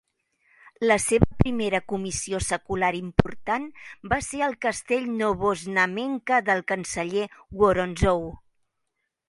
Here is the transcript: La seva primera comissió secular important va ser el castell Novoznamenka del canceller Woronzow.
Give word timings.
La 0.91 0.95
seva 1.01 1.27
primera 1.41 1.81
comissió 1.93 2.39
secular 2.45 2.89
important 3.01 3.69
va 4.15 4.19
ser 4.29 4.41
el 4.47 4.57
castell 4.67 5.07
Novoznamenka 5.21 6.43
del 6.51 6.67
canceller 6.75 7.31
Woronzow. 7.61 8.29